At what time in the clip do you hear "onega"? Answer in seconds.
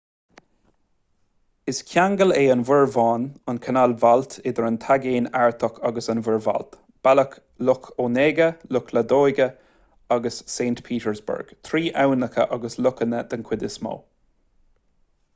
8.05-8.49